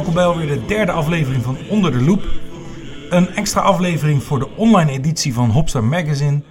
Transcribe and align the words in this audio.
welkom 0.00 0.18
bij 0.18 0.26
alweer 0.32 0.60
de 0.60 0.66
derde 0.66 0.92
aflevering 0.92 1.44
van 1.44 1.56
Onder 1.68 1.92
de 1.92 2.00
Loep. 2.00 2.28
Een 3.10 3.28
extra 3.34 3.60
aflevering 3.60 4.22
voor 4.22 4.38
de 4.38 4.56
online 4.56 4.90
editie 4.90 5.34
van 5.34 5.50
Hopstar 5.50 5.84
Magazine. 5.84 6.42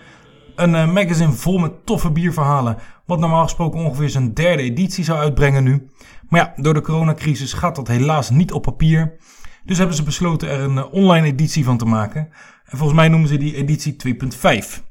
Een 0.55 0.73
uh, 0.73 0.91
magazine 0.91 1.31
vol 1.31 1.57
met 1.57 1.85
toffe 1.85 2.11
bierverhalen, 2.11 2.77
wat 3.05 3.19
normaal 3.19 3.43
gesproken 3.43 3.79
ongeveer 3.79 4.09
zijn 4.09 4.33
derde 4.33 4.63
editie 4.63 5.03
zou 5.03 5.19
uitbrengen 5.19 5.63
nu. 5.63 5.89
Maar 6.27 6.39
ja, 6.39 6.61
door 6.63 6.73
de 6.73 6.81
coronacrisis 6.81 7.53
gaat 7.53 7.75
dat 7.75 7.87
helaas 7.87 8.29
niet 8.29 8.51
op 8.51 8.61
papier. 8.61 9.17
Dus 9.65 9.77
hebben 9.77 9.95
ze 9.95 10.03
besloten 10.03 10.49
er 10.49 10.59
een 10.59 10.75
uh, 10.75 10.93
online 10.93 11.27
editie 11.27 11.65
van 11.65 11.77
te 11.77 11.85
maken. 11.85 12.21
En 12.65 12.77
volgens 12.77 12.99
mij 12.99 13.07
noemen 13.07 13.29
ze 13.29 13.37
die 13.37 13.55
editie 13.55 13.95
2.5. 14.07 14.83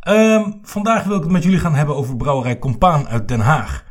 Ehm, 0.00 0.50
vandaag 0.62 1.04
wil 1.04 1.16
ik 1.16 1.22
het 1.22 1.32
met 1.32 1.42
jullie 1.42 1.58
gaan 1.58 1.74
hebben 1.74 1.96
over 1.96 2.16
brouwerij 2.16 2.58
Compaan 2.58 3.08
uit 3.08 3.28
Den 3.28 3.40
Haag. 3.40 3.85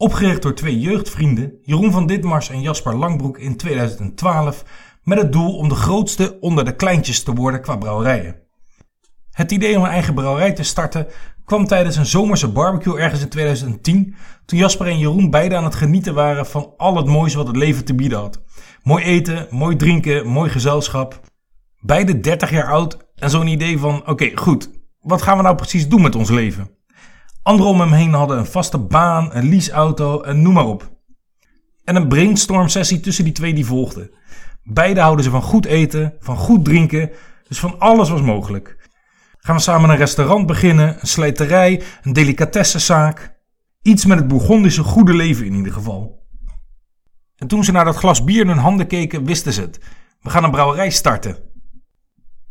Opgericht 0.00 0.42
door 0.42 0.54
twee 0.54 0.80
jeugdvrienden, 0.80 1.58
Jeroen 1.62 1.92
van 1.92 2.06
Ditmars 2.06 2.50
en 2.50 2.60
Jasper 2.60 2.96
Langbroek 2.96 3.38
in 3.38 3.56
2012, 3.56 4.64
met 5.02 5.18
het 5.18 5.32
doel 5.32 5.56
om 5.56 5.68
de 5.68 5.74
grootste 5.74 6.36
onder 6.40 6.64
de 6.64 6.76
kleintjes 6.76 7.22
te 7.22 7.32
worden 7.32 7.60
qua 7.60 7.76
brouwerijen. 7.76 8.36
Het 9.30 9.52
idee 9.52 9.76
om 9.76 9.84
een 9.84 9.90
eigen 9.90 10.14
brouwerij 10.14 10.52
te 10.52 10.62
starten 10.62 11.06
kwam 11.44 11.66
tijdens 11.66 11.96
een 11.96 12.06
zomerse 12.06 12.48
barbecue 12.48 12.98
ergens 12.98 13.22
in 13.22 13.28
2010, 13.28 14.14
toen 14.44 14.58
Jasper 14.58 14.86
en 14.86 14.98
Jeroen 14.98 15.30
beide 15.30 15.56
aan 15.56 15.64
het 15.64 15.74
genieten 15.74 16.14
waren 16.14 16.46
van 16.46 16.72
al 16.76 16.96
het 16.96 17.06
moois 17.06 17.34
wat 17.34 17.46
het 17.46 17.56
leven 17.56 17.84
te 17.84 17.94
bieden 17.94 18.18
had. 18.18 18.42
Mooi 18.82 19.04
eten, 19.04 19.46
mooi 19.50 19.76
drinken, 19.76 20.26
mooi 20.26 20.50
gezelschap. 20.50 21.20
Beide 21.80 22.20
30 22.20 22.50
jaar 22.50 22.70
oud 22.70 22.96
en 23.14 23.30
zo'n 23.30 23.46
idee 23.46 23.78
van: 23.78 24.08
oké, 24.08 24.30
goed, 24.34 24.70
wat 25.00 25.22
gaan 25.22 25.36
we 25.36 25.42
nou 25.42 25.54
precies 25.54 25.88
doen 25.88 26.02
met 26.02 26.14
ons 26.14 26.30
leven? 26.30 26.77
Anderen 27.48 27.72
om 27.72 27.80
hem 27.80 27.92
heen 27.92 28.12
hadden 28.12 28.38
een 28.38 28.46
vaste 28.46 28.78
baan, 28.78 29.34
een 29.34 29.48
leaseauto 29.48 30.20
en 30.20 30.42
noem 30.42 30.52
maar 30.52 30.66
op. 30.66 30.90
En 31.84 31.96
een 31.96 32.08
brainstorm 32.08 32.68
sessie 32.68 33.00
tussen 33.00 33.24
die 33.24 33.32
twee 33.32 33.54
die 33.54 33.66
volgde. 33.66 34.10
Beide 34.62 35.00
houden 35.00 35.24
ze 35.24 35.30
van 35.30 35.42
goed 35.42 35.66
eten, 35.66 36.14
van 36.20 36.36
goed 36.36 36.64
drinken, 36.64 37.10
dus 37.48 37.58
van 37.58 37.78
alles 37.78 38.10
was 38.10 38.20
mogelijk. 38.20 38.88
Gaan 39.38 39.56
we 39.56 39.62
samen 39.62 39.90
een 39.90 39.96
restaurant 39.96 40.46
beginnen, 40.46 40.96
een 41.00 41.06
slijterij, 41.06 41.82
een 42.02 42.12
delicatessenzaak. 42.12 43.36
Iets 43.82 44.04
met 44.04 44.18
het 44.18 44.28
Bourgondische 44.28 44.82
goede 44.82 45.14
leven 45.14 45.46
in 45.46 45.54
ieder 45.54 45.72
geval. 45.72 46.26
En 47.36 47.46
toen 47.46 47.64
ze 47.64 47.72
naar 47.72 47.84
dat 47.84 47.96
glas 47.96 48.24
bier 48.24 48.40
in 48.40 48.48
hun 48.48 48.58
handen 48.58 48.86
keken, 48.86 49.24
wisten 49.24 49.52
ze 49.52 49.60
het. 49.60 49.78
We 50.20 50.30
gaan 50.30 50.44
een 50.44 50.50
brouwerij 50.50 50.90
starten. 50.90 51.36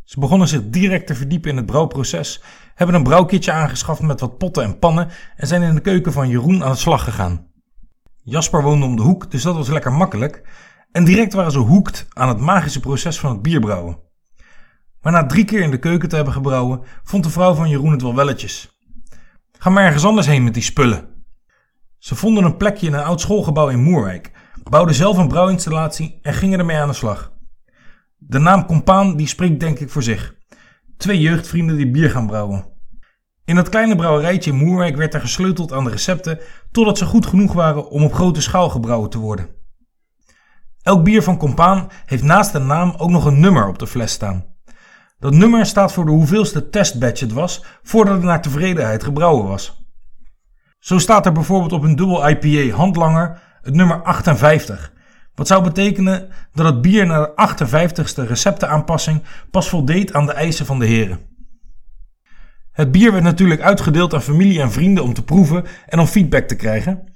Ze 0.04 0.20
begonnen 0.20 0.48
zich 0.48 0.62
direct 0.64 1.06
te 1.06 1.14
verdiepen 1.14 1.50
in 1.50 1.56
het 1.56 1.66
brouwproces, 1.66 2.42
hebben 2.78 2.96
een 2.96 3.02
brouwkitje 3.02 3.52
aangeschaft 3.52 4.00
met 4.00 4.20
wat 4.20 4.38
potten 4.38 4.62
en 4.62 4.78
pannen 4.78 5.08
en 5.36 5.46
zijn 5.46 5.62
in 5.62 5.74
de 5.74 5.80
keuken 5.80 6.12
van 6.12 6.28
Jeroen 6.28 6.64
aan 6.64 6.70
de 6.70 6.76
slag 6.76 7.04
gegaan. 7.04 7.46
Jasper 8.22 8.62
woonde 8.62 8.86
om 8.86 8.96
de 8.96 9.02
hoek, 9.02 9.30
dus 9.30 9.42
dat 9.42 9.54
was 9.54 9.68
lekker 9.68 9.92
makkelijk. 9.92 10.42
En 10.92 11.04
direct 11.04 11.32
waren 11.32 11.52
ze 11.52 11.58
hoekt 11.58 12.06
aan 12.12 12.28
het 12.28 12.38
magische 12.38 12.80
proces 12.80 13.20
van 13.20 13.30
het 13.30 13.42
bierbrouwen. 13.42 13.98
Maar 15.00 15.12
na 15.12 15.26
drie 15.26 15.44
keer 15.44 15.60
in 15.60 15.70
de 15.70 15.78
keuken 15.78 16.08
te 16.08 16.16
hebben 16.16 16.32
gebrouwen, 16.32 16.82
vond 17.04 17.24
de 17.24 17.30
vrouw 17.30 17.54
van 17.54 17.68
Jeroen 17.68 17.92
het 17.92 18.02
wel 18.02 18.14
welletjes. 18.14 18.80
Ga 19.52 19.70
maar 19.70 19.84
ergens 19.84 20.04
anders 20.04 20.26
heen 20.26 20.44
met 20.44 20.54
die 20.54 20.62
spullen. 20.62 21.08
Ze 21.98 22.14
vonden 22.14 22.44
een 22.44 22.56
plekje 22.56 22.86
in 22.86 22.92
een 22.92 23.04
oud 23.04 23.20
schoolgebouw 23.20 23.68
in 23.68 23.82
Moerwijk, 23.82 24.32
bouwden 24.62 24.94
zelf 24.94 25.16
een 25.16 25.28
brouwinstallatie 25.28 26.18
en 26.22 26.34
gingen 26.34 26.58
ermee 26.58 26.76
aan 26.76 26.88
de 26.88 26.94
slag. 26.94 27.32
De 28.16 28.38
naam 28.38 28.66
Compaan 28.66 29.16
die 29.16 29.26
spreekt 29.26 29.60
denk 29.60 29.78
ik 29.78 29.90
voor 29.90 30.02
zich. 30.02 30.36
Twee 30.98 31.20
jeugdvrienden 31.20 31.76
die 31.76 31.90
bier 31.90 32.10
gaan 32.10 32.26
brouwen. 32.26 32.64
In 33.44 33.54
dat 33.54 33.68
kleine 33.68 33.96
brouwerijtje 33.96 34.50
in 34.50 34.56
Moerwijk 34.56 34.96
werd 34.96 35.14
er 35.14 35.20
gesleuteld 35.20 35.72
aan 35.72 35.84
de 35.84 35.90
recepten 35.90 36.38
totdat 36.70 36.98
ze 36.98 37.04
goed 37.04 37.26
genoeg 37.26 37.52
waren 37.52 37.90
om 37.90 38.02
op 38.02 38.14
grote 38.14 38.40
schaal 38.40 38.68
gebrouwen 38.70 39.10
te 39.10 39.18
worden. 39.18 39.48
Elk 40.82 41.04
bier 41.04 41.22
van 41.22 41.36
Compaan 41.36 41.88
heeft 42.06 42.22
naast 42.22 42.52
de 42.52 42.58
naam 42.58 42.94
ook 42.96 43.10
nog 43.10 43.24
een 43.24 43.40
nummer 43.40 43.68
op 43.68 43.78
de 43.78 43.86
fles 43.86 44.12
staan. 44.12 44.44
Dat 45.18 45.32
nummer 45.32 45.66
staat 45.66 45.92
voor 45.92 46.04
de 46.04 46.10
hoeveelste 46.10 46.70
testbatch 46.70 47.20
het 47.20 47.32
was 47.32 47.64
voordat 47.82 48.14
het 48.14 48.24
naar 48.24 48.42
tevredenheid 48.42 49.04
gebrouwen 49.04 49.46
was. 49.46 49.86
Zo 50.78 50.98
staat 50.98 51.26
er 51.26 51.32
bijvoorbeeld 51.32 51.72
op 51.72 51.82
een 51.82 51.96
dubbel 51.96 52.28
IPA 52.28 52.76
handlanger 52.76 53.40
het 53.62 53.74
nummer 53.74 54.02
58 54.02 54.92
wat 55.38 55.46
zou 55.46 55.62
betekenen 55.62 56.28
dat 56.52 56.66
het 56.66 56.82
bier 56.82 57.06
na 57.06 57.20
de 57.20 57.48
58ste 57.48 58.26
receptenaanpassing 58.26 59.22
pas 59.50 59.68
voldeed 59.68 60.12
aan 60.12 60.26
de 60.26 60.32
eisen 60.32 60.66
van 60.66 60.78
de 60.78 60.86
heren. 60.86 61.20
Het 62.72 62.92
bier 62.92 63.12
werd 63.12 63.24
natuurlijk 63.24 63.60
uitgedeeld 63.60 64.14
aan 64.14 64.22
familie 64.22 64.60
en 64.60 64.72
vrienden 64.72 65.04
om 65.04 65.14
te 65.14 65.24
proeven 65.24 65.64
en 65.86 65.98
om 65.98 66.06
feedback 66.06 66.48
te 66.48 66.56
krijgen. 66.56 67.12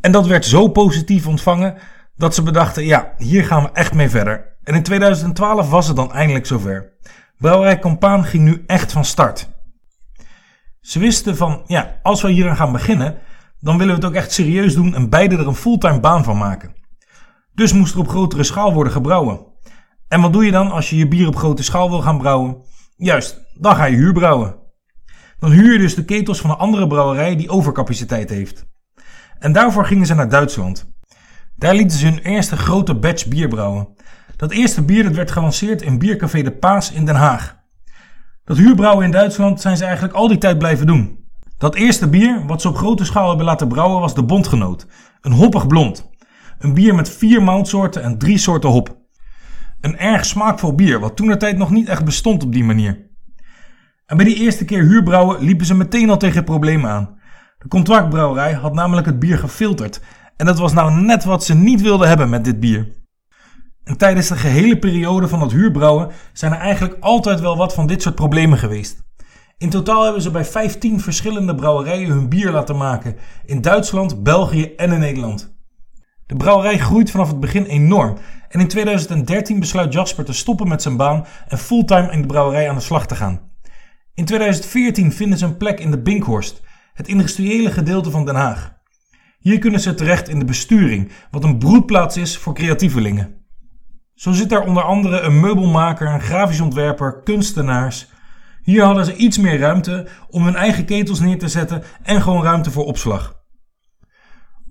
En 0.00 0.12
dat 0.12 0.26
werd 0.26 0.44
zo 0.44 0.68
positief 0.68 1.26
ontvangen 1.26 1.74
dat 2.16 2.34
ze 2.34 2.42
bedachten: 2.42 2.84
ja, 2.84 3.14
hier 3.18 3.44
gaan 3.44 3.62
we 3.62 3.70
echt 3.72 3.94
mee 3.94 4.10
verder. 4.10 4.56
En 4.62 4.74
in 4.74 4.82
2012 4.82 5.70
was 5.70 5.86
het 5.86 5.96
dan 5.96 6.12
eindelijk 6.12 6.46
zover. 6.46 6.92
Brouwerij 7.38 7.78
Compaan 7.78 8.24
ging 8.24 8.44
nu 8.44 8.62
echt 8.66 8.92
van 8.92 9.04
start. 9.04 9.48
Ze 10.80 10.98
wisten 10.98 11.36
van: 11.36 11.62
ja, 11.66 11.98
als 12.02 12.22
we 12.22 12.30
hier 12.30 12.48
aan 12.48 12.56
gaan 12.56 12.72
beginnen, 12.72 13.18
dan 13.60 13.78
willen 13.78 13.94
we 13.94 14.00
het 14.00 14.10
ook 14.10 14.16
echt 14.16 14.32
serieus 14.32 14.74
doen 14.74 14.94
en 14.94 15.08
beide 15.08 15.36
er 15.36 15.46
een 15.46 15.54
fulltime 15.54 16.00
baan 16.00 16.24
van 16.24 16.38
maken. 16.38 16.80
Dus 17.54 17.72
moest 17.72 17.94
er 17.94 18.00
op 18.00 18.08
grotere 18.08 18.42
schaal 18.42 18.72
worden 18.72 18.92
gebrouwen. 18.92 19.46
En 20.08 20.20
wat 20.20 20.32
doe 20.32 20.44
je 20.44 20.50
dan 20.50 20.70
als 20.70 20.90
je 20.90 20.96
je 20.96 21.08
bier 21.08 21.26
op 21.26 21.36
grote 21.36 21.62
schaal 21.62 21.90
wil 21.90 22.02
gaan 22.02 22.18
brouwen? 22.18 22.56
Juist, 22.96 23.40
dan 23.54 23.76
ga 23.76 23.84
je 23.84 23.96
huurbrouwen. 23.96 24.56
Dan 25.38 25.50
huur 25.50 25.72
je 25.72 25.78
dus 25.78 25.94
de 25.94 26.04
ketels 26.04 26.40
van 26.40 26.50
een 26.50 26.56
andere 26.56 26.86
brouwerij 26.86 27.36
die 27.36 27.50
overcapaciteit 27.50 28.30
heeft. 28.30 28.66
En 29.38 29.52
daarvoor 29.52 29.86
gingen 29.86 30.06
ze 30.06 30.14
naar 30.14 30.28
Duitsland. 30.28 30.92
Daar 31.56 31.74
lieten 31.74 31.98
ze 31.98 32.06
hun 32.06 32.18
eerste 32.18 32.56
grote 32.56 32.94
batch 32.94 33.26
bier 33.26 33.48
brouwen. 33.48 33.88
Dat 34.36 34.50
eerste 34.50 34.82
bier 34.82 35.02
dat 35.02 35.14
werd 35.14 35.30
gelanceerd 35.30 35.82
in 35.82 35.98
Biercafé 35.98 36.42
de 36.42 36.52
Paas 36.52 36.92
in 36.92 37.04
Den 37.04 37.14
Haag. 37.14 37.56
Dat 38.44 38.56
huurbrouwen 38.56 39.04
in 39.04 39.10
Duitsland 39.10 39.60
zijn 39.60 39.76
ze 39.76 39.84
eigenlijk 39.84 40.14
al 40.14 40.28
die 40.28 40.38
tijd 40.38 40.58
blijven 40.58 40.86
doen. 40.86 41.26
Dat 41.58 41.74
eerste 41.74 42.08
bier, 42.08 42.46
wat 42.46 42.60
ze 42.60 42.68
op 42.68 42.76
grote 42.76 43.04
schaal 43.04 43.28
hebben 43.28 43.46
laten 43.46 43.68
brouwen, 43.68 44.00
was 44.00 44.14
de 44.14 44.24
Bondgenoot. 44.24 44.86
Een 45.20 45.32
hoppig 45.32 45.66
blond. 45.66 46.10
Een 46.62 46.74
bier 46.74 46.94
met 46.94 47.10
vier 47.10 47.42
moutsoorten 47.42 48.02
en 48.02 48.18
drie 48.18 48.38
soorten 48.38 48.70
hop. 48.70 48.96
Een 49.80 49.98
erg 49.98 50.24
smaakvol 50.24 50.74
bier, 50.74 51.00
wat 51.00 51.16
toen 51.16 51.38
tijd 51.38 51.56
nog 51.56 51.70
niet 51.70 51.88
echt 51.88 52.04
bestond 52.04 52.42
op 52.42 52.52
die 52.52 52.64
manier. 52.64 53.10
En 54.06 54.16
bij 54.16 54.26
die 54.26 54.36
eerste 54.36 54.64
keer 54.64 54.82
huurbrouwen 54.82 55.44
liepen 55.44 55.66
ze 55.66 55.74
meteen 55.74 56.10
al 56.10 56.16
tegen 56.16 56.44
problemen 56.44 56.90
aan. 56.90 57.18
De 57.58 57.68
contractbrouwerij 57.68 58.52
had 58.52 58.74
namelijk 58.74 59.06
het 59.06 59.18
bier 59.18 59.38
gefilterd. 59.38 60.00
En 60.36 60.46
dat 60.46 60.58
was 60.58 60.72
nou 60.72 61.00
net 61.00 61.24
wat 61.24 61.44
ze 61.44 61.54
niet 61.54 61.80
wilden 61.80 62.08
hebben 62.08 62.30
met 62.30 62.44
dit 62.44 62.60
bier. 62.60 62.88
En 63.84 63.96
tijdens 63.96 64.28
de 64.28 64.36
gehele 64.36 64.78
periode 64.78 65.28
van 65.28 65.40
het 65.40 65.52
huurbrouwen 65.52 66.10
zijn 66.32 66.52
er 66.52 66.58
eigenlijk 66.58 66.96
altijd 67.00 67.40
wel 67.40 67.56
wat 67.56 67.74
van 67.74 67.86
dit 67.86 68.02
soort 68.02 68.14
problemen 68.14 68.58
geweest. 68.58 69.02
In 69.58 69.70
totaal 69.70 70.04
hebben 70.04 70.22
ze 70.22 70.30
bij 70.30 70.44
15 70.44 71.00
verschillende 71.00 71.54
brouwerijen 71.54 72.10
hun 72.10 72.28
bier 72.28 72.50
laten 72.50 72.76
maken. 72.76 73.16
In 73.44 73.60
Duitsland, 73.60 74.22
België 74.22 74.74
en 74.74 74.92
in 74.92 75.00
Nederland. 75.00 75.51
De 76.32 76.38
brouwerij 76.38 76.78
groeit 76.78 77.10
vanaf 77.10 77.28
het 77.28 77.40
begin 77.40 77.64
enorm. 77.64 78.16
En 78.48 78.60
in 78.60 78.68
2013 78.68 79.60
besluit 79.60 79.92
Jasper 79.92 80.24
te 80.24 80.32
stoppen 80.32 80.68
met 80.68 80.82
zijn 80.82 80.96
baan 80.96 81.26
en 81.48 81.58
fulltime 81.58 82.12
in 82.12 82.20
de 82.20 82.26
brouwerij 82.26 82.68
aan 82.68 82.74
de 82.74 82.80
slag 82.80 83.06
te 83.06 83.14
gaan. 83.14 83.40
In 84.14 84.24
2014 84.24 85.12
vinden 85.12 85.38
ze 85.38 85.44
een 85.44 85.56
plek 85.56 85.80
in 85.80 85.90
de 85.90 86.02
Binkhorst, 86.02 86.62
het 86.94 87.08
industriële 87.08 87.70
gedeelte 87.70 88.10
van 88.10 88.24
Den 88.24 88.34
Haag. 88.34 88.72
Hier 89.38 89.58
kunnen 89.58 89.80
ze 89.80 89.94
terecht 89.94 90.28
in 90.28 90.38
de 90.38 90.44
besturing, 90.44 91.10
wat 91.30 91.44
een 91.44 91.58
broedplaats 91.58 92.16
is 92.16 92.36
voor 92.36 92.54
creatievelingen. 92.54 93.34
Zo 94.14 94.32
zit 94.32 94.48
daar 94.48 94.66
onder 94.66 94.82
andere 94.82 95.20
een 95.20 95.40
meubelmaker, 95.40 96.08
een 96.08 96.20
grafisch 96.20 96.60
ontwerper, 96.60 97.22
kunstenaars. 97.22 98.08
Hier 98.62 98.84
hadden 98.84 99.04
ze 99.04 99.16
iets 99.16 99.38
meer 99.38 99.58
ruimte 99.58 100.06
om 100.30 100.44
hun 100.44 100.56
eigen 100.56 100.84
ketels 100.84 101.20
neer 101.20 101.38
te 101.38 101.48
zetten 101.48 101.82
en 102.02 102.22
gewoon 102.22 102.42
ruimte 102.42 102.70
voor 102.70 102.84
opslag. 102.84 103.41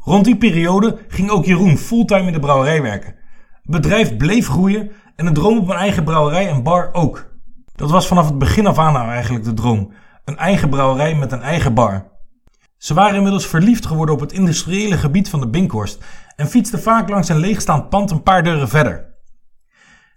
Rond 0.04 0.26
die 0.26 0.38
periode 0.38 0.98
ging 1.08 1.30
ook 1.30 1.46
Jeroen 1.46 1.78
fulltime 1.78 2.28
in 2.28 2.34
de 2.34 2.40
brouwerij 2.40 2.82
werken. 2.82 3.16
Het 3.62 3.72
bedrijf 3.72 4.18
bleef 4.18 4.48
groeien 4.48 4.92
en 5.16 5.26
de 5.26 5.32
droom 5.32 5.58
op 5.58 5.70
een 5.70 5.76
eigen 5.76 6.04
brouwerij 6.04 6.50
en 6.50 6.64
bar 6.64 6.90
ook. 6.94 7.30
Dat 7.76 7.92
was 7.92 8.08
vanaf 8.08 8.26
het 8.26 8.38
begin 8.38 8.68
af 8.68 8.78
aan 8.78 8.94
nou 8.94 9.10
eigenlijk 9.10 9.44
de 9.44 9.54
droom. 9.54 9.94
Een 10.26 10.38
eigen 10.38 10.70
brouwerij 10.70 11.16
met 11.16 11.32
een 11.32 11.42
eigen 11.42 11.74
bar. 11.74 12.12
Ze 12.78 12.94
waren 12.94 13.16
inmiddels 13.16 13.48
verliefd 13.48 13.86
geworden 13.86 14.16
op 14.16 14.22
het 14.22 14.32
industriële 14.32 14.98
gebied 14.98 15.30
van 15.30 15.40
de 15.40 15.50
Binkhorst 15.50 16.04
en 16.36 16.48
fietsten 16.48 16.82
vaak 16.82 17.10
langs 17.10 17.30
een 17.30 17.38
leegstaand 17.38 17.90
pand 17.90 18.12
een 18.12 18.24
paar 18.24 18.44
deuren 18.44 18.70
verder. 18.70 19.16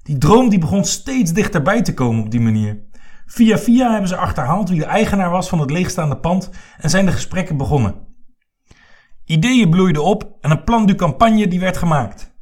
Die 0.03 0.19
droom 0.19 0.49
die 0.49 0.59
begon 0.59 0.85
steeds 0.85 1.33
dichterbij 1.33 1.83
te 1.83 1.95
komen 1.95 2.25
op 2.25 2.31
die 2.31 2.41
manier. 2.41 2.83
Via 3.27 3.59
via 3.59 3.91
hebben 3.91 4.09
ze 4.09 4.17
achterhaald 4.17 4.69
wie 4.69 4.79
de 4.79 4.85
eigenaar 4.85 5.31
was 5.31 5.49
van 5.49 5.61
het 5.61 5.71
leegstaande 5.71 6.17
pand 6.17 6.51
en 6.79 6.91
zijn 6.91 7.07
de 7.07 7.13
gesprekken 7.13 7.57
begonnen. 7.57 8.14
Ideeën 9.25 9.71
bloeiden 9.71 10.05
op 10.05 10.37
en 10.41 10.51
een 10.51 10.65
plan 10.65 10.87
de 10.87 10.95
campagne 10.95 11.49
die 11.49 11.61
werd 11.61 11.77
gemaakt. 11.77 12.33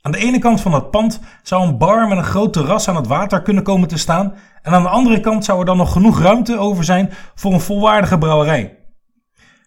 Aan 0.00 0.12
de 0.12 0.18
ene 0.18 0.38
kant 0.38 0.60
van 0.60 0.74
het 0.74 0.90
pand 0.90 1.20
zou 1.42 1.66
een 1.66 1.78
bar 1.78 2.08
met 2.08 2.18
een 2.18 2.24
groot 2.24 2.52
terras 2.52 2.88
aan 2.88 2.96
het 2.96 3.06
water 3.06 3.42
kunnen 3.42 3.62
komen 3.62 3.88
te 3.88 3.98
staan 3.98 4.34
en 4.62 4.72
aan 4.72 4.82
de 4.82 4.88
andere 4.88 5.20
kant 5.20 5.44
zou 5.44 5.58
er 5.58 5.64
dan 5.64 5.76
nog 5.76 5.92
genoeg 5.92 6.20
ruimte 6.20 6.58
over 6.58 6.84
zijn 6.84 7.12
voor 7.34 7.52
een 7.52 7.60
volwaardige 7.60 8.18
brouwerij. 8.18 8.78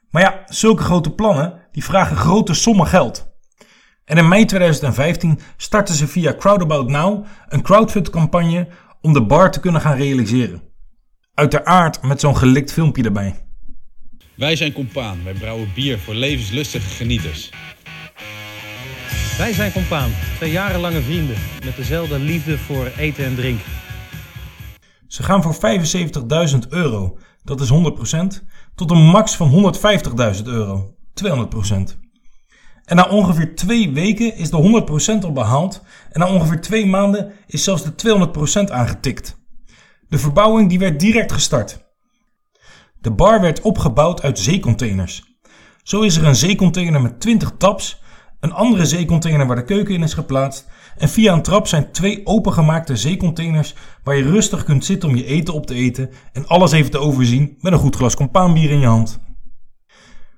Maar 0.10 0.22
ja, 0.22 0.44
zulke 0.46 0.84
grote 0.84 1.12
plannen 1.12 1.60
die 1.72 1.84
vragen 1.84 2.18
grote 2.18 2.54
sommen 2.54 2.88
geld. 2.88 3.30
En 4.06 4.18
in 4.18 4.28
mei 4.28 4.46
2015 4.46 5.40
startten 5.58 5.96
ze 5.96 6.08
via 6.08 6.36
Crowdabout 6.36 6.90
Now 6.90 7.26
een 7.48 7.62
crowdfund-campagne 7.62 8.68
om 9.02 9.14
de 9.14 9.26
bar 9.26 9.52
te 9.52 9.60
kunnen 9.60 9.82
gaan 9.82 9.98
realiseren. 9.98 10.62
Uiteraard 11.34 12.02
met 12.02 12.20
zo'n 12.20 12.38
gelikt 12.38 12.72
filmpje 12.72 13.04
erbij. 13.04 13.51
Wij 14.42 14.56
zijn 14.56 14.74
Compaan. 14.74 15.24
Wij 15.24 15.34
brouwen 15.34 15.72
bier 15.74 16.00
voor 16.00 16.14
levenslustige 16.14 16.90
genieters. 16.90 17.50
Wij 19.38 19.54
zijn 19.54 19.72
Compaan, 19.72 20.12
twee 20.36 20.52
jarenlange 20.52 21.02
vrienden 21.02 21.36
met 21.66 21.76
dezelfde 21.76 22.20
liefde 22.20 22.58
voor 22.58 22.92
eten 22.98 23.26
en 23.26 23.36
drinken. 23.36 23.72
Ze 25.08 25.24
gaan 25.24 25.44
voor 25.44 25.56
75.000 26.54 26.58
euro, 26.70 27.18
dat 27.44 27.62
is 27.62 27.70
100%, 27.70 28.46
tot 28.76 28.92
een 28.92 29.06
max 29.06 29.36
van 29.36 29.74
150.000 30.36 30.44
euro, 30.44 30.96
200%. 31.14 31.98
En 32.86 32.96
na 32.96 33.10
ongeveer 33.10 33.56
twee 33.56 33.92
weken 33.92 34.36
is 34.36 34.50
de 34.50 34.84
100% 35.20 35.24
al 35.24 35.34
behaald 35.34 35.84
en 36.12 36.20
na 36.20 36.34
ongeveer 36.34 36.62
twee 36.62 36.86
maanden 36.86 37.32
is 37.48 37.64
zelfs 37.64 37.84
de 37.84 38.28
200% 38.68 38.72
aangetikt. 38.72 39.38
De 40.10 40.18
verbouwing 40.18 40.70
die 40.70 40.80
werd 40.80 41.00
direct 41.00 41.32
gestart. 41.32 41.91
De 43.02 43.12
bar 43.12 43.42
werd 43.42 43.62
opgebouwd 43.62 44.22
uit 44.22 44.40
zeecontainers. 44.40 45.24
Zo 45.84 46.02
is 46.02 46.16
er 46.16 46.26
een 46.26 46.36
zeecontainer 46.36 47.02
met 47.02 47.20
20 47.20 47.52
taps, 47.58 48.02
een 48.40 48.52
andere 48.52 48.86
zeecontainer 48.86 49.48
waar 49.48 49.56
de 49.56 49.64
keuken 49.64 49.94
in 49.94 50.04
is 50.04 50.14
geplaatst 50.14 50.68
en 50.98 51.10
via 51.10 51.34
een 51.34 51.42
trap 51.42 51.68
zijn 51.68 51.92
twee 51.92 52.26
opengemaakte 52.26 52.96
zeecontainers 52.96 53.76
waar 54.04 54.16
je 54.16 54.24
rustig 54.24 54.64
kunt 54.64 54.86
zitten 54.86 55.10
om 55.10 55.16
je 55.16 55.26
eten 55.26 55.54
op 55.54 55.66
te 55.66 55.74
eten 55.74 56.10
en 56.34 56.48
alles 56.48 56.72
even 56.72 56.92
te 56.92 56.98
overzien 56.98 57.58
met 57.60 57.74
een 57.74 57.80
goed 57.80 57.96
glas 57.96 58.16
compaanbier 58.16 58.70
in 58.70 58.80
je 58.80 58.88
hand. 58.88 59.20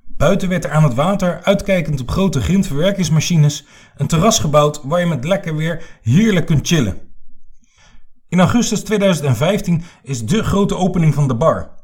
Buiten 0.05 0.49
werd 0.49 0.65
er 0.65 0.71
aan 0.71 0.83
het 0.83 0.93
water, 0.93 1.41
uitkijkend 1.43 2.01
op 2.01 2.11
grote 2.11 2.41
grindverwerkingsmachines, 2.41 3.65
een 3.95 4.07
terras 4.07 4.39
gebouwd 4.39 4.81
waar 4.83 4.99
je 4.99 5.05
met 5.05 5.25
lekker 5.25 5.55
weer 5.55 5.99
heerlijk 6.01 6.45
kunt 6.45 6.67
chillen. 6.67 6.97
In 8.27 8.39
augustus 8.39 8.83
2015 8.83 9.83
is 10.03 10.25
de 10.25 10.43
grote 10.43 10.75
opening 10.75 11.13
van 11.13 11.27
de 11.27 11.35
bar. 11.35 11.82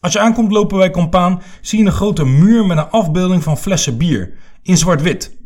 Als 0.00 0.12
je 0.12 0.20
aankomt 0.20 0.52
lopen 0.52 0.78
bij 0.78 0.90
Compaan, 0.90 1.42
zie 1.60 1.78
je 1.78 1.84
een 1.84 1.92
grote 1.92 2.24
muur 2.24 2.66
met 2.66 2.78
een 2.78 2.90
afbeelding 2.90 3.42
van 3.42 3.58
flessen 3.58 3.96
bier 3.96 4.34
in 4.62 4.76
zwart-wit. 4.76 5.38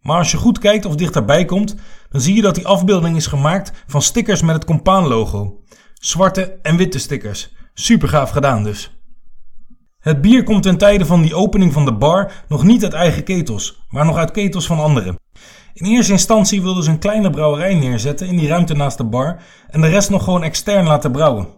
Maar 0.00 0.18
als 0.18 0.30
je 0.30 0.36
goed 0.36 0.58
kijkt 0.58 0.84
of 0.84 0.94
dichterbij 0.94 1.44
komt, 1.44 1.76
dan 2.08 2.20
zie 2.20 2.34
je 2.34 2.42
dat 2.42 2.54
die 2.54 2.66
afbeelding 2.66 3.16
is 3.16 3.26
gemaakt 3.26 3.72
van 3.86 4.02
stickers 4.02 4.42
met 4.42 4.54
het 4.54 4.64
Compaan 4.64 5.06
logo. 5.06 5.62
Zwarte 5.94 6.58
en 6.62 6.76
witte 6.76 6.98
stickers. 6.98 7.54
Super 7.74 8.08
gaaf 8.08 8.30
gedaan 8.30 8.64
dus. 8.64 9.00
Het 9.98 10.20
bier 10.20 10.42
komt 10.42 10.62
ten 10.62 10.78
tijde 10.78 11.06
van 11.06 11.22
die 11.22 11.34
opening 11.34 11.72
van 11.72 11.84
de 11.84 11.94
bar 11.94 12.44
nog 12.48 12.62
niet 12.62 12.82
uit 12.82 12.92
eigen 12.92 13.24
ketels, 13.24 13.86
maar 13.88 14.04
nog 14.04 14.16
uit 14.16 14.30
ketels 14.30 14.66
van 14.66 14.78
anderen. 14.78 15.18
In 15.72 15.86
eerste 15.86 16.12
instantie 16.12 16.62
wilden 16.62 16.84
ze 16.84 16.90
een 16.90 16.98
kleine 16.98 17.30
brouwerij 17.30 17.74
neerzetten 17.74 18.26
in 18.26 18.36
die 18.36 18.48
ruimte 18.48 18.74
naast 18.74 18.98
de 18.98 19.04
bar 19.04 19.42
en 19.70 19.80
de 19.80 19.88
rest 19.88 20.10
nog 20.10 20.24
gewoon 20.24 20.42
extern 20.42 20.86
laten 20.86 21.12
brouwen. 21.12 21.48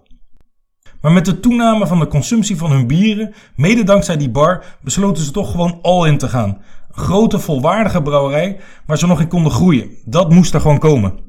Maar 1.00 1.12
met 1.12 1.25
de 1.25 1.41
toename 1.41 1.87
van 1.87 1.99
de 1.99 2.06
consumptie 2.06 2.56
van 2.56 2.71
hun 2.71 2.87
bieren, 2.87 3.35
mede 3.56 3.85
dankzij 3.85 4.17
die 4.17 4.31
bar, 4.31 4.65
besloten 4.83 5.25
ze 5.25 5.31
toch 5.31 5.50
gewoon 5.50 5.79
all 5.83 6.09
in 6.09 6.19
te 6.19 6.29
gaan. 6.29 6.49
Een 6.49 7.05
grote, 7.05 7.39
volwaardige 7.39 8.03
brouwerij 8.03 8.61
waar 8.87 8.99
ze 8.99 9.06
nog 9.06 9.21
in 9.21 9.29
konden 9.29 9.53
groeien. 9.53 9.91
Dat 10.05 10.33
moest 10.33 10.55
er 10.55 10.61
gewoon 10.61 10.79
komen. 10.79 11.27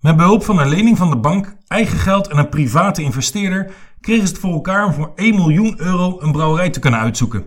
Met 0.00 0.16
behulp 0.16 0.44
van 0.44 0.58
een 0.58 0.68
lening 0.68 0.96
van 0.96 1.10
de 1.10 1.16
bank, 1.16 1.56
eigen 1.66 1.98
geld 1.98 2.28
en 2.28 2.38
een 2.38 2.48
private 2.48 3.02
investeerder 3.02 3.72
kregen 4.00 4.26
ze 4.26 4.32
het 4.32 4.42
voor 4.42 4.52
elkaar 4.52 4.86
om 4.86 4.92
voor 4.92 5.12
1 5.14 5.34
miljoen 5.34 5.74
euro 5.80 6.20
een 6.20 6.32
brouwerij 6.32 6.70
te 6.70 6.80
kunnen 6.80 7.00
uitzoeken. 7.00 7.44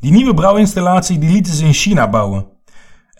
Die 0.00 0.12
nieuwe 0.12 0.34
brouwinstallatie 0.34 1.18
die 1.18 1.30
lieten 1.30 1.52
ze 1.52 1.64
in 1.64 1.72
China 1.72 2.10
bouwen. 2.10 2.51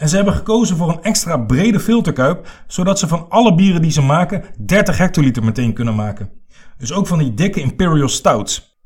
En 0.03 0.09
ze 0.09 0.17
hebben 0.17 0.35
gekozen 0.35 0.77
voor 0.77 0.89
een 0.89 1.03
extra 1.03 1.37
brede 1.37 1.81
filterkuip, 1.81 2.49
zodat 2.67 2.99
ze 2.99 3.09
van 3.09 3.27
alle 3.29 3.55
bieren 3.55 3.83
die 3.83 3.91
ze 3.91 4.03
maken 4.03 4.45
30 4.59 4.99
hectoliter 4.99 5.45
meteen 5.45 5.73
kunnen 5.75 5.95
maken. 5.95 6.31
Dus 6.79 6.93
ook 6.93 7.07
van 7.07 7.19
die 7.19 7.35
dikke 7.35 7.61
Imperial 7.61 8.09
Stouts. 8.09 8.81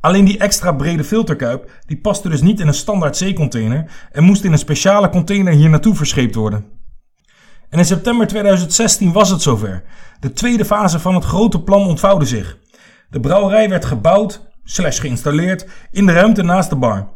Alleen 0.00 0.24
die 0.24 0.38
extra 0.38 0.72
brede 0.72 1.04
filterkuip 1.04 1.70
die 1.86 2.00
paste 2.00 2.28
dus 2.28 2.40
niet 2.40 2.60
in 2.60 2.66
een 2.66 2.74
standaard 2.74 3.16
zeecontainer 3.16 3.90
en 4.12 4.24
moest 4.24 4.44
in 4.44 4.52
een 4.52 4.58
speciale 4.58 5.08
container 5.08 5.52
hier 5.52 5.68
naartoe 5.68 5.94
verscheept 5.94 6.34
worden. 6.34 6.64
En 7.68 7.78
in 7.78 7.84
september 7.84 8.26
2016 8.26 9.12
was 9.12 9.30
het 9.30 9.42
zover. 9.42 9.82
De 10.20 10.32
tweede 10.32 10.64
fase 10.64 10.98
van 10.98 11.14
het 11.14 11.24
grote 11.24 11.62
plan 11.62 11.86
ontvouwde 11.86 12.24
zich. 12.24 12.58
De 13.08 13.20
brouwerij 13.20 13.68
werd 13.68 13.84
gebouwd, 13.84 14.50
slash 14.64 15.00
geïnstalleerd, 15.00 15.66
in 15.90 16.06
de 16.06 16.12
ruimte 16.12 16.42
naast 16.42 16.70
de 16.70 16.76
bar. 16.76 17.08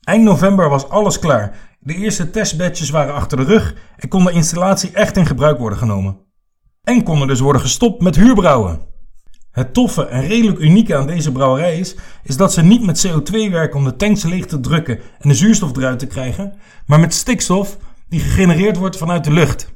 Eind 0.00 0.24
november 0.24 0.68
was 0.68 0.88
alles 0.88 1.18
klaar. 1.18 1.74
De 1.86 1.94
eerste 1.94 2.30
testbatches 2.30 2.90
waren 2.90 3.14
achter 3.14 3.36
de 3.36 3.44
rug 3.44 3.74
en 3.96 4.08
kon 4.08 4.24
de 4.24 4.32
installatie 4.32 4.90
echt 4.92 5.16
in 5.16 5.26
gebruik 5.26 5.58
worden 5.58 5.78
genomen. 5.78 6.18
En 6.82 7.02
konden 7.02 7.28
dus 7.28 7.40
worden 7.40 7.60
gestopt 7.60 8.02
met 8.02 8.16
huurbrouwen. 8.16 8.80
Het 9.50 9.74
toffe 9.74 10.06
en 10.06 10.26
redelijk 10.26 10.58
unieke 10.58 10.96
aan 10.96 11.06
deze 11.06 11.32
brouwerij 11.32 11.78
is, 11.78 11.96
is 12.22 12.36
dat 12.36 12.52
ze 12.52 12.62
niet 12.62 12.82
met 12.82 13.06
CO2 13.06 13.50
werken 13.50 13.78
om 13.78 13.84
de 13.84 13.96
tanks 13.96 14.22
leeg 14.22 14.46
te 14.46 14.60
drukken 14.60 15.00
en 15.18 15.28
de 15.28 15.34
zuurstof 15.34 15.76
eruit 15.76 15.98
te 15.98 16.06
krijgen, 16.06 16.56
maar 16.86 17.00
met 17.00 17.14
stikstof 17.14 17.76
die 18.08 18.20
gegenereerd 18.20 18.76
wordt 18.76 18.96
vanuit 18.96 19.24
de 19.24 19.32
lucht. 19.32 19.72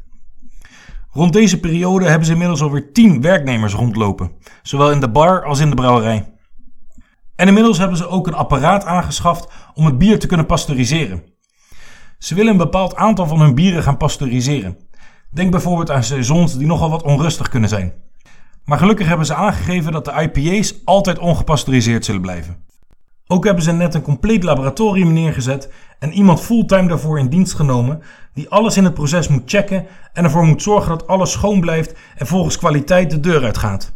Rond 1.11 1.33
deze 1.33 1.61
periode 1.61 2.09
hebben 2.09 2.27
ze 2.27 2.33
inmiddels 2.33 2.63
alweer 2.63 2.93
10 2.93 3.21
werknemers 3.21 3.75
rondlopen, 3.75 4.33
zowel 4.63 4.91
in 4.91 5.01
de 5.01 5.11
bar 5.11 5.45
als 5.45 5.61
in 5.61 5.71
de 5.71 5.77
brouwerij. 5.77 6.35
En 7.37 7.49
inmiddels 7.49 7.79
hebben 7.79 7.97
ze 7.97 8.09
ook 8.09 8.27
een 8.27 8.35
apparaat 8.35 8.85
aangeschaft 8.85 9.53
om 9.75 9.85
het 9.87 9.99
bier 9.99 10.19
te 10.19 10.27
kunnen 10.27 10.47
pasteuriseren. 10.47 11.39
Ze 12.21 12.35
willen 12.35 12.53
een 12.53 12.59
bepaald 12.59 12.97
aantal 12.97 13.27
van 13.27 13.41
hun 13.41 13.55
bieren 13.55 13.83
gaan 13.83 13.97
pasteuriseren. 13.97 14.79
Denk 15.31 15.51
bijvoorbeeld 15.51 15.91
aan 15.91 16.05
saisons 16.05 16.57
die 16.57 16.67
nogal 16.67 16.91
wat 16.91 17.03
onrustig 17.03 17.49
kunnen 17.49 17.69
zijn. 17.69 17.93
Maar 18.65 18.79
gelukkig 18.79 19.07
hebben 19.07 19.27
ze 19.27 19.35
aangegeven 19.35 19.93
dat 19.93 20.05
de 20.05 20.31
IPA's 20.33 20.75
altijd 20.85 21.19
ongepasteuriseerd 21.19 22.05
zullen 22.05 22.21
blijven. 22.21 22.65
Ook 23.27 23.45
hebben 23.45 23.65
ze 23.65 23.73
net 23.73 23.95
een 23.95 24.03
compleet 24.03 24.43
laboratorium 24.43 25.13
neergezet 25.13 25.73
en 25.99 26.13
iemand 26.13 26.41
fulltime 26.41 26.89
daarvoor 26.89 27.19
in 27.19 27.29
dienst 27.29 27.55
genomen 27.55 28.03
die 28.35 28.49
alles 28.49 28.77
in 28.77 28.85
het 28.85 28.95
proces 28.95 29.29
moet 29.29 29.51
checken 29.51 29.87
en 30.13 30.25
ervoor 30.25 30.45
moet 30.45 30.63
zorgen 30.63 30.91
dat 30.91 31.07
alles 31.07 31.33
schoon 31.33 31.61
blijft 31.61 31.95
en 32.17 32.27
volgens 32.27 32.59
kwaliteit 32.59 33.11
de 33.11 33.21
deur 33.21 33.45
uitgaat. 33.45 33.93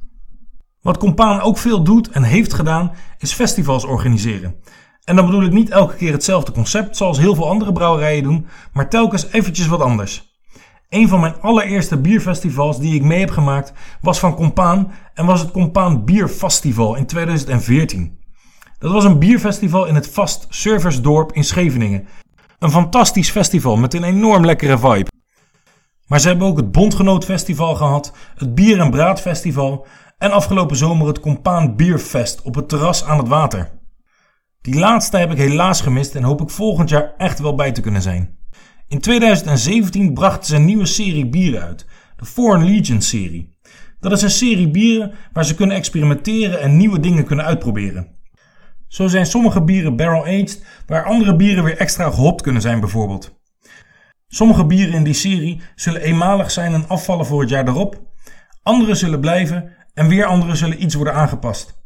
Wat 0.80 0.98
Compaan 0.98 1.40
ook 1.40 1.58
veel 1.58 1.82
doet 1.82 2.10
en 2.10 2.22
heeft 2.22 2.52
gedaan 2.52 2.92
is 3.18 3.32
festivals 3.32 3.84
organiseren. 3.84 4.54
En 5.04 5.16
dan 5.16 5.24
bedoel 5.26 5.42
ik 5.42 5.52
niet 5.52 5.70
elke 5.70 5.94
keer 5.94 6.12
hetzelfde 6.12 6.52
concept 6.52 6.96
zoals 6.96 7.18
heel 7.18 7.34
veel 7.34 7.48
andere 7.48 7.72
brouwerijen 7.72 8.22
doen, 8.22 8.46
maar 8.72 8.88
telkens 8.88 9.32
eventjes 9.32 9.66
wat 9.66 9.80
anders. 9.80 10.32
Een 10.88 11.08
van 11.08 11.20
mijn 11.20 11.40
allereerste 11.40 12.00
bierfestivals 12.00 12.78
die 12.78 12.94
ik 12.94 13.02
mee 13.02 13.20
heb 13.20 13.30
gemaakt 13.30 13.72
was 14.00 14.18
van 14.18 14.34
Compaan 14.34 14.92
en 15.14 15.26
was 15.26 15.40
het 15.40 15.50
Compaan 15.50 16.04
Bierfestival 16.04 16.94
in 16.94 17.06
2014. 17.06 18.18
Dat 18.78 18.92
was 18.92 19.04
een 19.04 19.18
bierfestival 19.18 19.86
in 19.86 19.94
het 19.94 20.08
Vast 20.08 20.46
Servicersdorp 20.48 21.32
in 21.32 21.44
Scheveningen. 21.44 22.06
Een 22.58 22.70
fantastisch 22.70 23.30
festival 23.30 23.76
met 23.76 23.94
een 23.94 24.04
enorm 24.04 24.44
lekkere 24.44 24.78
vibe. 24.78 25.10
Maar 26.06 26.20
ze 26.20 26.28
hebben 26.28 26.46
ook 26.46 26.56
het 26.56 26.72
Bondgenoot 26.72 27.24
Festival 27.24 27.74
gehad, 27.74 28.12
het 28.36 28.54
Bier 28.54 28.80
en 28.80 28.90
Braad 28.90 29.20
Festival 29.20 29.86
en 30.18 30.30
afgelopen 30.30 30.76
zomer 30.76 31.06
het 31.06 31.20
Compaan 31.20 31.76
Bierfest 31.76 32.42
op 32.42 32.54
het 32.54 32.68
terras 32.68 33.04
aan 33.04 33.18
het 33.18 33.28
water. 33.28 33.73
Die 34.64 34.74
laatste 34.74 35.16
heb 35.16 35.30
ik 35.30 35.36
helaas 35.36 35.80
gemist 35.80 36.14
en 36.14 36.22
hoop 36.22 36.40
ik 36.40 36.50
volgend 36.50 36.88
jaar 36.88 37.14
echt 37.16 37.38
wel 37.38 37.54
bij 37.54 37.72
te 37.72 37.80
kunnen 37.80 38.02
zijn. 38.02 38.38
In 38.88 39.00
2017 39.00 40.14
brachten 40.14 40.44
ze 40.44 40.56
een 40.56 40.64
nieuwe 40.64 40.86
serie 40.86 41.28
bieren 41.28 41.62
uit, 41.62 41.86
de 42.16 42.24
Foreign 42.24 42.64
Legion 42.64 43.00
serie. 43.00 43.58
Dat 44.00 44.12
is 44.12 44.22
een 44.22 44.30
serie 44.30 44.70
bieren 44.70 45.12
waar 45.32 45.44
ze 45.44 45.54
kunnen 45.54 45.76
experimenteren 45.76 46.60
en 46.60 46.76
nieuwe 46.76 47.00
dingen 47.00 47.24
kunnen 47.24 47.44
uitproberen. 47.44 48.08
Zo 48.88 49.06
zijn 49.06 49.26
sommige 49.26 49.62
bieren 49.62 49.96
barrel-aged, 49.96 50.64
waar 50.86 51.04
andere 51.04 51.36
bieren 51.36 51.64
weer 51.64 51.78
extra 51.78 52.10
gehopt 52.10 52.42
kunnen 52.42 52.62
zijn 52.62 52.80
bijvoorbeeld. 52.80 53.38
Sommige 54.26 54.66
bieren 54.66 54.94
in 54.94 55.04
die 55.04 55.14
serie 55.14 55.60
zullen 55.74 56.00
eenmalig 56.00 56.50
zijn 56.50 56.74
en 56.74 56.88
afvallen 56.88 57.26
voor 57.26 57.40
het 57.40 57.50
jaar 57.50 57.68
erop. 57.68 58.02
Andere 58.62 58.94
zullen 58.94 59.20
blijven 59.20 59.72
en 59.94 60.08
weer 60.08 60.24
andere 60.24 60.54
zullen 60.54 60.82
iets 60.82 60.94
worden 60.94 61.14
aangepast. 61.14 61.83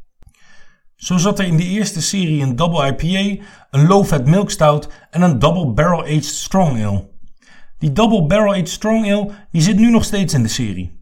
Zo 0.98 1.16
zat 1.16 1.38
er 1.38 1.44
in 1.44 1.56
de 1.56 1.64
eerste 1.64 2.02
serie 2.02 2.42
een 2.42 2.56
Double 2.56 2.86
IPA, 2.86 3.44
een 3.70 3.86
Low-Fat 3.86 4.26
Milk 4.26 4.50
Stout 4.50 4.88
en 5.10 5.22
een 5.22 5.38
Double 5.38 5.72
Barrel 5.72 6.02
Aged 6.02 6.24
Strong 6.24 6.84
Ale. 6.84 7.08
Die 7.78 7.92
Double 7.92 8.26
Barrel 8.26 8.52
Aged 8.52 8.68
Strong 8.68 9.12
Ale 9.12 9.30
die 9.50 9.62
zit 9.62 9.76
nu 9.76 9.90
nog 9.90 10.04
steeds 10.04 10.34
in 10.34 10.42
de 10.42 10.48
serie. 10.48 11.00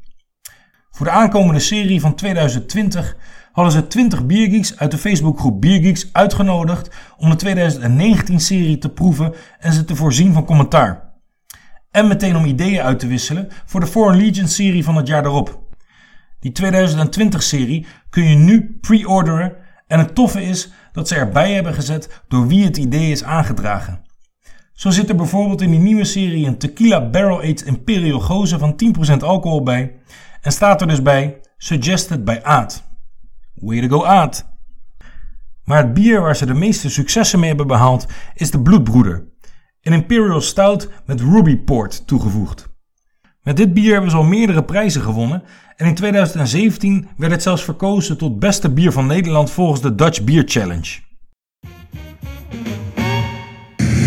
Voor 0.91 1.07
de 1.07 1.12
aankomende 1.12 1.61
serie 1.61 2.00
van 2.00 2.15
2020 2.15 3.17
hadden 3.53 3.73
ze 3.73 3.87
20 3.87 4.26
biergeeks 4.26 4.79
uit 4.79 4.91
de 4.91 4.99
Facebookgroep 4.99 5.61
Biergeeks 5.61 6.09
uitgenodigd 6.12 6.91
om 7.17 7.37
de 7.37 7.47
2019-serie 7.47 8.79
te 8.79 8.88
proeven 8.88 9.35
en 9.59 9.73
ze 9.73 9.85
te 9.85 9.97
voorzien 9.97 10.33
van 10.33 10.45
commentaar. 10.45 11.15
En 11.91 12.09
meteen 12.09 12.37
om 12.37 12.45
ideeën 12.45 12.83
uit 12.83 12.99
te 12.99 13.07
wisselen 13.07 13.49
voor 13.67 13.81
de 13.81 13.87
Foreign 13.87 14.25
Legion-serie 14.25 14.85
van 14.85 14.97
het 14.97 15.07
jaar 15.07 15.23
daarop. 15.23 15.65
Die 16.41 16.53
2020-serie 16.62 17.87
kun 18.11 18.25
je 18.25 18.37
nu 18.37 18.79
pre-orderen 18.81 19.65
en 19.87 19.99
het 19.99 20.14
toffe 20.14 20.43
is 20.43 20.73
dat 20.93 21.09
ze 21.09 21.14
erbij 21.14 21.52
hebben 21.52 21.75
gezet 21.75 22.23
door 22.28 22.47
wie 22.47 22.64
het 22.64 22.76
idee 22.76 23.11
is 23.11 23.25
aangedragen. 23.25 24.05
Zo 24.73 24.90
zit 24.90 25.09
er 25.09 25.16
bijvoorbeeld 25.16 25.61
in 25.61 25.71
die 25.71 25.81
nieuwe 25.81 26.05
serie 26.05 26.47
een 26.47 26.59
Tequila 26.59 27.11
Barrel 27.11 27.38
Aged 27.38 27.62
Imperial 27.62 28.21
Gozer 28.21 28.59
van 28.59 28.76
10% 29.12 29.16
alcohol 29.19 29.62
bij. 29.62 29.97
En 30.40 30.52
staat 30.52 30.81
er 30.81 30.87
dus 30.87 31.02
bij 31.02 31.40
Suggested 31.57 32.25
by 32.25 32.38
Aad. 32.43 32.83
Way 33.55 33.88
to 33.88 33.99
go 33.99 34.05
Aad! 34.05 34.55
Maar 35.64 35.78
het 35.78 35.95
bier 35.95 36.21
waar 36.21 36.37
ze 36.37 36.47
de 36.47 36.55
meeste 36.55 36.90
successen 36.90 37.38
mee 37.38 37.49
hebben 37.49 37.66
behaald 37.66 38.07
is 38.35 38.50
de 38.50 38.62
Bloedbroeder. 38.62 39.28
Een 39.81 39.93
Imperial 39.93 40.40
Stout 40.40 40.90
met 41.07 41.21
Ruby 41.21 41.57
Port 41.57 42.07
toegevoegd. 42.07 42.75
Met 43.47 43.57
dit 43.57 43.75
bier 43.75 43.93
hebben 43.93 44.11
ze 44.11 44.17
al 44.17 44.25
meerdere 44.25 44.65
prijzen 44.65 45.03
gewonnen 45.03 45.43
en 45.76 45.87
in 45.87 45.95
2017 45.95 47.09
werd 47.17 47.33
het 47.33 47.43
zelfs 47.43 47.65
verkozen 47.65 48.17
tot 48.17 48.38
beste 48.38 48.71
bier 48.71 48.93
van 48.93 49.07
Nederland 49.07 49.50
volgens 49.50 49.81
de 49.81 49.95
Dutch 49.95 50.25
Beer 50.25 50.43
Challenge. 50.47 50.99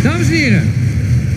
Dames 0.04 0.28
en 0.28 0.34
heren, 0.34 0.74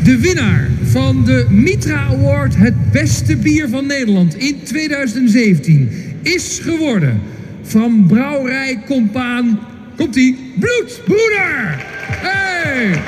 de 0.04 0.18
winnaar 0.18 0.70
van 0.82 1.24
de 1.24 1.46
Mitra 1.48 2.06
Award, 2.06 2.56
het 2.56 2.90
beste 2.92 3.36
bier 3.36 3.68
van 3.68 3.86
Nederland 3.86 4.34
in 4.34 4.62
2017, 4.64 5.90
is 6.22 6.58
geworden 6.62 7.20
van 7.62 8.04
Brouwerij 8.06 8.82
Compaan. 8.86 9.60
Komt-ie? 9.96 10.52
Bloedbroeder! 10.58 11.76
Hey! 12.06 13.02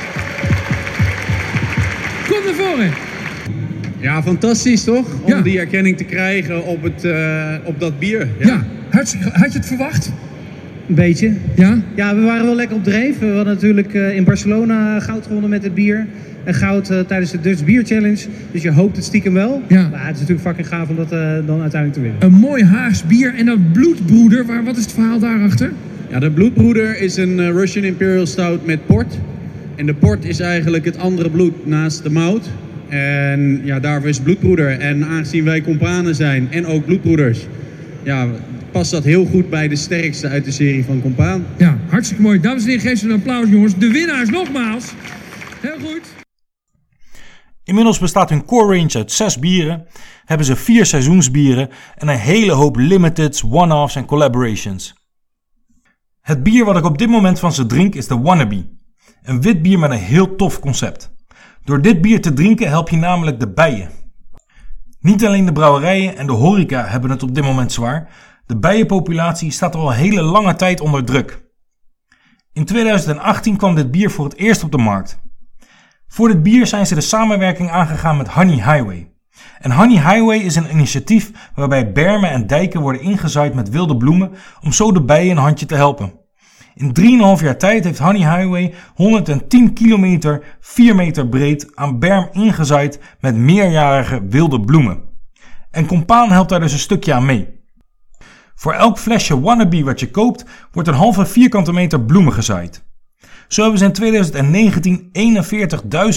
Kom 2.29 2.45
naar 2.45 2.55
voren. 2.55 3.14
Ja, 4.05 4.23
fantastisch 4.23 4.85
toch? 4.85 5.07
Om 5.23 5.31
Ja. 5.31 5.41
die 5.41 5.59
erkenning 5.59 5.97
te 5.97 6.05
krijgen 6.05 6.67
op, 6.67 6.83
het, 6.83 7.05
eh, 7.05 7.55
op 7.65 7.81
dat 7.81 7.99
bier. 7.99 8.29
Ja, 8.39 8.65
had, 8.91 9.11
je- 9.11 9.29
had 9.33 9.53
je 9.53 9.59
het 9.59 9.67
verwacht? 9.67 10.13
Een 10.89 10.95
beetje. 10.95 11.33
Ja? 11.57 11.79
Ja, 11.95 12.15
we 12.15 12.21
waren 12.21 12.45
wel 12.45 12.55
lekker 12.55 12.77
op 12.77 12.85
dreef. 12.85 13.19
We 13.19 13.27
hadden 13.27 13.55
natuurlijk 13.55 13.95
eh, 13.95 14.17
in 14.17 14.25
Barcelona 14.25 15.01
goud 15.01 15.27
gewonnen 15.27 15.51
met 15.51 15.63
het 15.63 15.75
bier. 15.75 16.07
En 16.45 16.55
goud 16.55 16.91
eh, 16.91 17.01
tijdens 17.01 17.31
de 17.31 17.41
Dutch 17.41 17.65
Beer 17.65 17.85
Challenge. 17.85 18.19
Dus 18.53 18.63
je 18.63 18.71
hoopt 18.73 18.97
het 18.97 19.05
stiekem 19.05 19.33
wel. 19.35 19.63
Ja. 19.69 19.89
Maar 19.89 20.07
het 20.07 20.15
is 20.15 20.21
natuurlijk 20.21 20.47
fucking 20.49 20.69
gaaf 20.69 20.89
om 20.89 20.97
dat 20.97 21.13
eh, 21.13 21.19
dan 21.47 21.61
uiteindelijk 21.61 21.93
te 21.93 22.01
winnen. 22.01 22.23
Een 22.23 22.33
mooi 22.41 22.65
Haags 22.65 23.05
bier 23.07 23.35
en 23.35 23.47
dat 23.47 23.73
bloedbroeder, 23.73 24.47
waar, 24.47 24.65
wat 24.65 24.77
is 24.77 24.83
het 24.83 24.93
verhaal 24.93 25.19
daarachter? 25.19 25.73
Ja, 26.11 26.19
de 26.19 26.31
Bloedbroeder 26.31 27.01
is 27.01 27.17
een 27.17 27.53
Russian 27.53 27.85
Imperial 27.85 28.27
Stout 28.27 28.67
met 28.67 28.87
port. 28.87 29.19
En 29.77 29.87
de 29.87 29.95
port 29.95 30.25
is 30.25 30.41
eigenlijk 30.41 30.85
het 30.85 30.99
andere 30.99 31.31
bloed 31.31 31.67
naast 31.67 32.03
de 32.03 32.11
mout. 32.11 32.49
En 32.89 33.61
ja, 33.65 33.81
daarvoor 33.81 34.09
is 34.09 34.21
Bloedbroeder. 34.21 34.79
En 34.79 35.05
aangezien 35.05 35.45
wij 35.45 35.61
companen 35.61 36.15
zijn 36.15 36.53
en 36.53 36.67
ook 36.67 36.85
bloedbroeders, 36.85 37.47
ja, 38.03 38.29
past 38.71 38.91
dat 38.91 39.05
heel 39.05 39.25
goed 39.27 39.51
bij 39.51 39.69
de 39.69 39.77
sterkste 39.77 40.29
uit 40.29 40.45
de 40.45 40.51
serie 40.51 40.85
van 40.85 41.01
compaan. 41.03 41.47
Ja, 41.57 41.79
hartstikke 41.89 42.23
mooi. 42.23 42.41
Dames 42.41 42.63
en 42.63 42.69
heren, 42.69 42.83
geef 42.83 42.99
ze 42.99 43.05
een 43.07 43.13
applaus 43.13 43.49
jongens. 43.49 43.79
De 43.79 43.89
winnaars 43.89 44.31
nogmaals. 44.31 44.93
Heel 45.61 45.79
goed. 45.79 46.13
Inmiddels 47.65 47.99
bestaat 47.99 48.31
hun 48.31 48.45
core 48.45 48.77
range 48.77 48.95
uit 48.95 49.13
6 49.13 49.39
bieren, 49.39 49.87
hebben 50.25 50.47
ze 50.47 50.57
4 50.57 50.87
seizoensbieren 50.87 51.69
en 51.95 52.09
een 52.09 52.19
hele 52.19 52.53
hoop 52.53 52.77
limiteds, 52.77 53.43
one-offs 53.43 53.97
en 53.97 54.05
collaborations. 54.05 54.95
Het 56.21 56.43
bier 56.43 56.65
wat 56.65 56.77
ik 56.77 56.85
op 56.85 56.99
dit 56.99 57.09
moment 57.09 57.39
van 57.39 57.53
ze 57.53 57.67
drink 57.67 57.95
is 57.95 58.07
de 58.07 58.19
Wannabe. 58.19 58.67
Een 59.23 59.43
wit 59.43 59.63
bier 59.63 59.79
met 59.79 59.91
een 59.91 59.97
heel 59.97 60.37
tof 60.37 60.61
concept. 60.61 61.14
Door 61.65 61.83
dit 61.83 62.01
bier 62.01 62.21
te 62.21 62.33
drinken 62.33 62.69
help 62.69 62.89
je 62.89 62.97
namelijk 62.97 63.41
de 63.41 63.53
bijen. 63.53 63.91
Niet 65.01 65.27
alleen 65.27 65.47
de 65.47 65.53
brouwerijen 65.53 66.17
en 66.17 66.27
de 66.27 66.33
horeca 66.33 66.85
hebben 66.85 67.11
het 67.11 67.23
op 67.23 67.35
dit 67.35 67.45
moment 67.45 67.73
zwaar. 67.73 68.09
De 68.47 68.57
bijenpopulatie 68.57 69.51
staat 69.51 69.75
al 69.75 69.91
een 69.91 69.97
hele 69.97 70.23
lange 70.23 70.57
tijd 70.57 70.81
onder 70.81 71.05
druk. 71.05 71.43
In 72.53 72.65
2018 72.65 73.57
kwam 73.57 73.75
dit 73.75 73.91
bier 73.91 74.11
voor 74.11 74.25
het 74.25 74.37
eerst 74.37 74.65
op 74.65 74.71
de 74.71 74.79
markt. 74.79 75.19
Voor 76.09 76.29
dit 76.29 76.43
bier 76.43 76.67
zijn 76.67 76.87
ze 76.87 76.95
de 76.95 77.01
samenwerking 77.01 77.71
aangegaan 77.71 78.17
met 78.17 78.29
Honey 78.29 78.55
Highway. 78.55 79.13
En 79.59 79.71
Honey 79.71 80.13
Highway 80.13 80.39
is 80.39 80.57
een 80.57 80.71
initiatief 80.71 81.51
waarbij 81.55 81.93
bermen 81.93 82.31
en 82.31 82.47
dijken 82.47 82.81
worden 82.81 83.03
ingezaaid 83.03 83.55
met 83.55 83.71
wilde 83.71 83.97
bloemen 83.97 84.33
om 84.63 84.73
zo 84.73 84.93
de 84.93 85.03
bijen 85.03 85.31
een 85.31 85.43
handje 85.43 85.67
te 85.67 85.75
helpen. 85.75 86.24
In 86.75 86.93
3,5 87.39 87.45
jaar 87.45 87.59
tijd 87.59 87.85
heeft 87.85 87.99
Honey 87.99 88.37
Highway 88.37 88.75
110 88.95 89.73
kilometer, 89.73 90.57
4 90.61 90.95
meter 90.95 91.29
breed 91.29 91.71
aan 91.75 91.99
berm 91.99 92.29
ingezaaid 92.33 93.01
met 93.21 93.37
meerjarige 93.37 94.27
wilde 94.29 94.61
bloemen. 94.61 95.03
En 95.71 95.87
Compaan 95.87 96.31
helpt 96.31 96.49
daar 96.49 96.61
dus 96.61 96.73
een 96.73 96.79
stukje 96.79 97.15
aan 97.15 97.27
mee. 97.27 97.63
Voor 98.55 98.73
elk 98.73 98.99
flesje 98.99 99.41
Wannabe 99.41 99.85
wat 99.85 100.01
je 100.01 100.11
koopt, 100.11 100.45
wordt 100.73 100.89
een 100.89 100.95
halve 100.95 101.27
vierkante 101.27 101.73
meter 101.73 102.01
bloemen 102.01 102.33
gezaaid. 102.33 102.85
Zo 103.49 103.63
hebben 103.63 103.79
ze 103.79 103.85
in 103.85 103.93
2019 103.93 105.11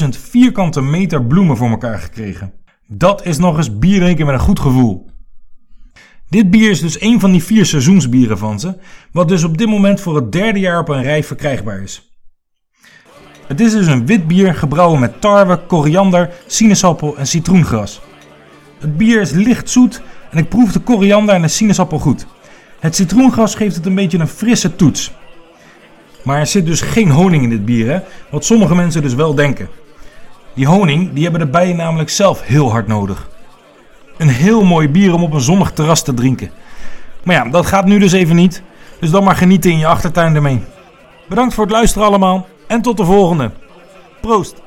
41.000 0.03 0.07
vierkante 0.09 0.81
meter 0.81 1.25
bloemen 1.25 1.57
voor 1.57 1.69
elkaar 1.69 1.99
gekregen. 1.99 2.53
Dat 2.87 3.25
is 3.25 3.37
nog 3.37 3.57
eens 3.57 3.79
bier 3.79 3.99
drinken 3.99 4.25
met 4.25 4.35
een 4.35 4.41
goed 4.41 4.59
gevoel. 4.59 5.09
Dit 6.29 6.49
bier 6.51 6.69
is 6.69 6.79
dus 6.79 7.01
een 7.01 7.19
van 7.19 7.31
die 7.31 7.43
vier 7.43 7.65
seizoensbieren 7.65 8.37
van 8.37 8.59
ze, 8.59 8.75
wat 9.11 9.27
dus 9.27 9.43
op 9.43 9.57
dit 9.57 9.67
moment 9.67 10.01
voor 10.01 10.15
het 10.15 10.31
derde 10.31 10.59
jaar 10.59 10.79
op 10.79 10.89
een 10.89 11.03
rij 11.03 11.23
verkrijgbaar 11.23 11.81
is. 11.81 12.11
Het 13.47 13.59
is 13.59 13.71
dus 13.71 13.87
een 13.87 14.05
wit 14.05 14.27
bier 14.27 14.55
gebrouwen 14.55 14.99
met 14.99 15.21
tarwe, 15.21 15.59
koriander, 15.67 16.29
sinaasappel 16.47 17.17
en 17.17 17.27
citroengras. 17.27 18.01
Het 18.79 18.97
bier 18.97 19.21
is 19.21 19.31
licht 19.31 19.69
zoet 19.69 20.01
en 20.31 20.37
ik 20.37 20.49
proef 20.49 20.71
de 20.71 20.79
koriander 20.79 21.35
en 21.35 21.41
de 21.41 21.47
sinaasappel 21.47 21.99
goed. 21.99 22.25
Het 22.79 22.95
citroengras 22.95 23.55
geeft 23.55 23.75
het 23.75 23.85
een 23.85 23.95
beetje 23.95 24.19
een 24.19 24.27
frisse 24.27 24.75
toets. 24.75 25.11
Maar 26.23 26.39
er 26.39 26.47
zit 26.47 26.65
dus 26.65 26.81
geen 26.81 27.09
honing 27.09 27.43
in 27.43 27.49
dit 27.49 27.65
bier, 27.65 27.91
hè? 27.91 27.99
wat 28.29 28.45
sommige 28.45 28.75
mensen 28.75 29.01
dus 29.01 29.13
wel 29.13 29.35
denken. 29.35 29.69
Die 30.53 30.67
honing 30.67 31.13
die 31.13 31.23
hebben 31.23 31.41
de 31.41 31.47
bijen 31.47 31.75
namelijk 31.75 32.09
zelf 32.09 32.41
heel 32.41 32.71
hard 32.71 32.87
nodig. 32.87 33.29
Een 34.17 34.29
heel 34.29 34.63
mooi 34.63 34.89
bier 34.89 35.13
om 35.13 35.23
op 35.23 35.33
een 35.33 35.41
zonnig 35.41 35.71
terras 35.71 36.03
te 36.03 36.13
drinken. 36.13 36.51
Maar 37.23 37.35
ja, 37.35 37.45
dat 37.49 37.65
gaat 37.65 37.85
nu 37.85 37.99
dus 37.99 38.11
even 38.11 38.35
niet. 38.35 38.61
Dus 38.99 39.09
dan 39.09 39.23
maar 39.23 39.35
genieten 39.35 39.71
in 39.71 39.77
je 39.77 39.87
achtertuin 39.87 40.35
ermee. 40.35 40.63
Bedankt 41.29 41.53
voor 41.53 41.63
het 41.63 41.73
luisteren 41.73 42.07
allemaal 42.07 42.47
en 42.67 42.81
tot 42.81 42.97
de 42.97 43.05
volgende. 43.05 43.51
Proost! 44.21 44.61